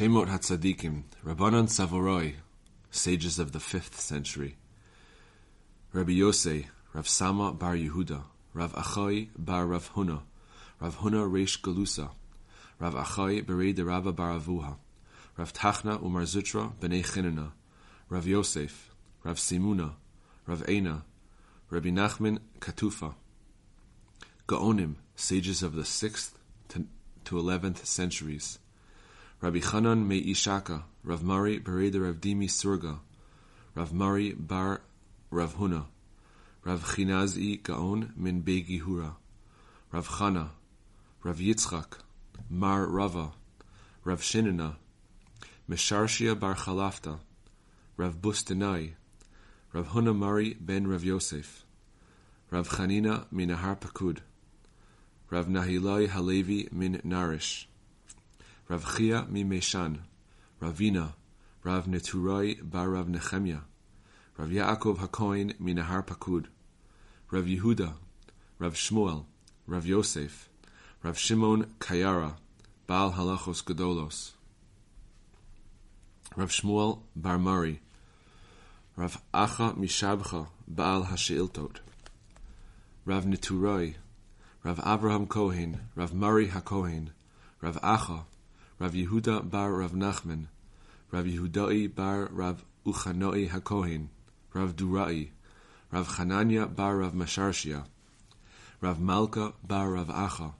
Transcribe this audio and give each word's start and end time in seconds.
Shemot 0.00 0.28
Hatzaddikim, 0.28 1.02
Rabbanan 1.26 1.68
Savoroi, 1.68 2.36
sages 2.90 3.38
of 3.38 3.52
the 3.52 3.58
5th 3.58 3.96
century. 3.96 4.56
Rabbi 5.92 6.12
Yosei, 6.12 6.68
Rav 6.94 7.06
Sama 7.06 7.52
bar 7.52 7.74
Yehuda, 7.74 8.22
Rav 8.54 8.72
Achai 8.72 9.28
bar 9.36 9.66
Rav 9.66 9.92
Huna, 9.92 10.22
Rav 10.80 10.96
Huna 11.00 11.30
Reish 11.30 11.60
Galusa, 11.60 12.12
Rav 12.78 12.94
Achai 12.94 13.44
Berei 13.44 13.74
de 13.74 13.84
bar 13.84 14.40
Avuha, 14.40 14.78
Rav 15.36 15.52
Tachna 15.52 16.02
Umar 16.02 16.22
Zutra 16.22 16.72
Bnei 16.80 17.04
Chinana, 17.04 17.52
Rav 18.08 18.26
Yosef, 18.26 18.94
Rav 19.22 19.36
Simuna, 19.36 19.96
Rav 20.46 20.62
Eina, 20.62 21.02
Rabbi 21.68 21.90
Nachman 21.90 22.38
Katufa. 22.58 23.16
Gaonim, 24.48 24.94
sages 25.14 25.62
of 25.62 25.74
the 25.74 25.82
6th 25.82 26.30
to 26.68 27.34
11th 27.34 27.84
centuries. 27.84 28.58
Rabbi 29.42 29.60
me 29.94 30.22
Ishaka, 30.22 30.82
Rav 31.02 31.22
Mari 31.22 31.60
Bereda 31.60 32.04
Rav 32.04 32.16
Dimi 32.16 32.44
Surga, 32.44 32.98
Rav 33.74 33.90
Mari 33.90 34.34
bar 34.34 34.82
Rav 35.30 35.54
Huna, 35.54 35.86
Rav 36.62 36.84
Chinazi 36.84 37.62
Gaon 37.62 38.12
min 38.16 38.42
Begi 38.42 38.82
Hura, 38.82 39.14
Rav 39.92 40.06
Chana, 40.08 40.50
Rav 41.22 41.38
Yitzchak, 41.38 42.00
Mar 42.50 42.84
Rava, 42.84 43.32
Rav 44.04 44.20
Shinana, 44.20 44.76
Mesharshia 45.66 46.38
bar 46.38 46.54
Chalafta, 46.54 47.20
Rav 47.96 48.16
Bustanai, 48.16 48.90
Rav 49.72 49.88
Huna 49.88 50.14
Mari 50.14 50.54
ben 50.60 50.86
Rav 50.86 51.02
Yosef, 51.02 51.64
Rav 52.50 52.68
Chanina 52.68 53.24
min 53.32 53.48
Ahar 53.48 53.80
Pakud, 53.80 54.18
Rav 55.30 55.46
Nahilai 55.46 56.08
Halevi 56.08 56.68
min 56.70 57.00
Narish, 57.06 57.64
Rav 58.70 58.84
Chia 58.96 59.26
mi 59.28 59.42
Meshan, 59.42 59.98
Ravina, 60.62 61.14
Rav 61.64 61.86
Neturai 61.86 62.56
bar 62.62 62.88
Rav 62.90 63.08
Nechemia, 63.08 63.62
Rav 64.38 64.48
Yaakov 64.48 64.98
Hakoin 64.98 65.58
mi 65.58 65.74
Nahar 65.74 66.06
Pakud, 66.06 66.46
Rav 67.32 67.46
Yehuda, 67.46 67.94
Rav 68.60 68.74
Shmuel, 68.74 69.24
Rav 69.66 69.86
Yosef, 69.86 70.48
Rav 71.02 71.18
Shimon 71.18 71.64
Kayara, 71.80 72.36
Baal 72.86 73.10
Halachos 73.10 73.64
Gedolos, 73.64 74.34
Rav 76.36 76.50
Shmuel 76.50 77.00
bar 77.16 77.38
Mari, 77.38 77.80
Rav 78.94 79.20
Acha 79.34 79.76
Mishabcha, 79.76 80.46
Baal 80.68 81.06
Hasheiltot, 81.06 81.78
Rav 83.04 83.24
Neturai, 83.24 83.96
Rav 84.62 84.78
Abraham 84.86 85.26
Kohen, 85.26 85.80
Rav 85.96 86.14
Mari 86.14 86.46
HaKohen, 86.46 87.08
Rav 87.60 87.76
Acha, 87.82 88.26
Rav 88.80 88.94
Yehuda 88.94 89.50
bar 89.50 89.72
Rav 89.72 89.92
Nachman, 89.92 90.46
Rav 91.12 91.26
Yehudai 91.26 91.94
bar 91.94 92.30
Rav 92.32 92.64
Uchanoi 92.86 93.46
HaKohen, 93.50 94.08
Rav 94.54 94.74
Durai, 94.74 95.28
Rav 95.92 96.08
Chananya 96.08 96.74
bar 96.74 96.96
Rav 96.96 97.12
Masharshia, 97.12 97.84
Rav 98.80 98.98
Malka 98.98 99.52
bar 99.62 99.90
Rav 99.90 100.06
Acha, 100.08 100.54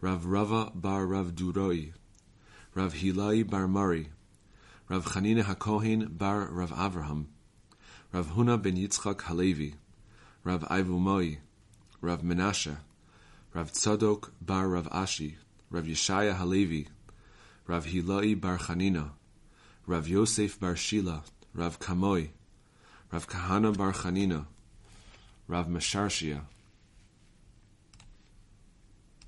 Rav 0.00 0.24
Rava 0.24 0.72
bar 0.74 1.04
Rav 1.04 1.32
Duroi, 1.32 1.92
Rav 2.74 2.94
Hilai 2.94 3.46
bar 3.46 3.68
Mari, 3.68 4.08
Rav 4.88 5.04
Chanina 5.04 5.42
HaKohen 5.42 6.16
bar 6.16 6.48
Rav 6.50 6.70
Avraham, 6.70 7.26
Rav 8.14 8.28
Huna 8.28 8.56
ben 8.56 8.76
Yitzchak 8.76 9.20
Halevi, 9.20 9.74
Rav 10.42 10.62
Ivumoi, 10.70 11.36
Rav 12.00 12.22
Menashe, 12.22 12.78
Rav 13.52 13.70
Tzadok 13.72 14.30
bar 14.40 14.68
Rav 14.68 14.88
Ashi, 14.88 15.34
Rav 15.70 15.84
Yeshaya 15.84 16.34
Halevi, 16.34 16.88
Rav 17.68 17.84
Hilai 17.86 18.40
bar 18.40 18.58
Chanina, 18.58 19.10
Rav 19.86 20.06
Yosef 20.06 20.60
bar 20.60 20.76
Shila, 20.76 21.22
Rav 21.52 21.80
Kamoi, 21.80 22.28
Rav 23.12 23.28
Kahana 23.28 23.76
bar 23.76 23.92
Chanina, 23.92 24.46
Rav 25.48 25.66
Masharshia, 25.66 26.42